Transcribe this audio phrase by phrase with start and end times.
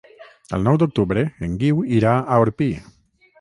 [0.57, 2.71] El nou d'octubre en Guiu irà a Orpí.